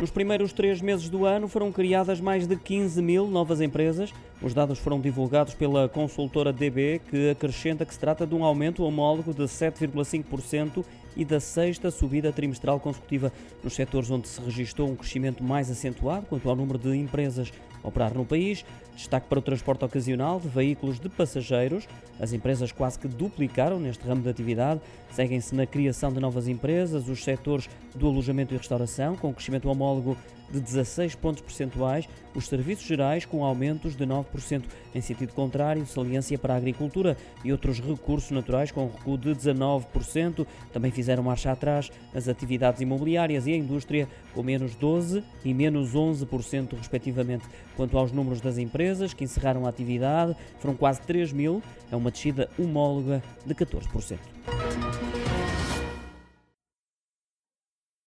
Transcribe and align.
Nos 0.00 0.10
primeiros 0.10 0.52
três 0.52 0.80
meses 0.80 1.08
do 1.08 1.24
ano 1.24 1.46
foram 1.46 1.70
criadas 1.70 2.20
mais 2.20 2.46
de 2.46 2.56
15 2.56 3.00
mil 3.00 3.28
novas 3.28 3.60
empresas. 3.60 4.12
Os 4.42 4.52
dados 4.52 4.78
foram 4.78 5.00
divulgados 5.00 5.54
pela 5.54 5.88
consultora 5.88 6.52
DB, 6.52 7.00
que 7.08 7.30
acrescenta 7.30 7.86
que 7.86 7.94
se 7.94 8.00
trata 8.00 8.26
de 8.26 8.34
um 8.34 8.44
aumento 8.44 8.82
homólogo 8.82 9.32
de 9.32 9.44
7,5% 9.44 10.84
e 11.16 11.24
da 11.24 11.40
sexta 11.40 11.90
subida 11.90 12.32
trimestral 12.32 12.80
consecutiva 12.80 13.32
nos 13.62 13.74
setores 13.74 14.10
onde 14.10 14.28
se 14.28 14.40
registrou 14.40 14.88
um 14.88 14.96
crescimento 14.96 15.42
mais 15.42 15.70
acentuado 15.70 16.26
quanto 16.26 16.48
ao 16.48 16.56
número 16.56 16.78
de 16.78 16.96
empresas 16.96 17.52
a 17.82 17.88
operar 17.88 18.14
no 18.14 18.24
país. 18.24 18.64
Destaque 18.96 19.28
para 19.28 19.38
o 19.38 19.42
transporte 19.42 19.84
ocasional 19.84 20.40
de 20.40 20.48
veículos 20.48 20.98
de 20.98 21.08
passageiros. 21.08 21.86
As 22.18 22.32
empresas 22.32 22.72
quase 22.72 22.98
que 22.98 23.08
duplicaram 23.08 23.78
neste 23.78 24.06
ramo 24.06 24.22
de 24.22 24.28
atividade. 24.28 24.80
Seguem-se 25.10 25.54
na 25.54 25.66
criação 25.66 26.12
de 26.12 26.20
novas 26.20 26.48
empresas 26.48 27.08
os 27.08 27.22
setores 27.22 27.68
do 27.94 28.06
alojamento 28.06 28.54
e 28.54 28.56
restauração, 28.56 29.16
com 29.16 29.32
crescimento 29.32 29.68
homólogo 29.68 30.16
de 30.50 30.60
16 30.60 31.14
pontos 31.16 31.42
percentuais, 31.42 32.08
os 32.34 32.46
serviços 32.46 32.86
gerais 32.86 33.24
com 33.24 33.44
aumentos 33.44 33.96
de 33.96 34.06
9%. 34.06 34.62
Em 34.94 35.00
sentido 35.00 35.32
contrário, 35.32 35.86
saliência 35.86 36.38
para 36.38 36.54
a 36.54 36.56
agricultura 36.56 37.16
e 37.42 37.50
outros 37.50 37.80
recursos 37.80 38.30
naturais 38.30 38.70
com 38.70 38.86
recuo 38.86 39.18
de 39.18 39.30
19%. 39.30 40.46
Também 40.72 40.90
fizeram 41.04 41.22
marcha 41.22 41.52
atrás 41.52 41.92
as 42.14 42.28
atividades 42.28 42.80
imobiliárias 42.80 43.46
e 43.46 43.52
a 43.52 43.56
indústria 43.56 44.08
com 44.32 44.42
menos 44.42 44.74
12% 44.74 45.22
e 45.44 45.52
menos 45.52 45.92
11%, 45.94 46.76
respectivamente. 46.76 47.44
Quanto 47.76 47.98
aos 47.98 48.10
números 48.10 48.40
das 48.40 48.56
empresas 48.56 49.12
que 49.12 49.22
encerraram 49.22 49.66
a 49.66 49.68
atividade, 49.68 50.34
foram 50.58 50.74
quase 50.74 51.02
3 51.02 51.32
mil, 51.32 51.62
é 51.92 51.96
uma 51.96 52.10
descida 52.10 52.48
homóloga 52.58 53.22
de 53.44 53.54
14%. 53.54 54.18